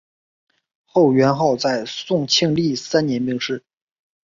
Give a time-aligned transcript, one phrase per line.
[0.85, 3.63] 后元昊在宋庆历三年病逝。